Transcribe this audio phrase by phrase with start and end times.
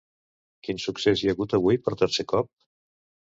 [0.67, 2.49] Quin succés hi ha hagut avui per tercer cop?